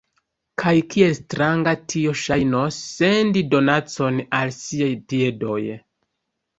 [0.61, 5.65] Kaj kiel stranga tio ŝajnos, sendi donacon al siaj piedoj!